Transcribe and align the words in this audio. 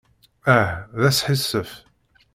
Ah, 0.55 0.71
d 0.99 1.01
asḥissef. 1.09 1.71